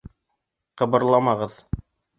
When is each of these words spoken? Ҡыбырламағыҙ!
Ҡыбырламағыҙ! 0.83 1.63